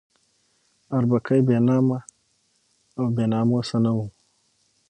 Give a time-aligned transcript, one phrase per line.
[0.95, 1.99] اربکی بې نامه
[2.97, 4.05] او بې ناموسه نه وو.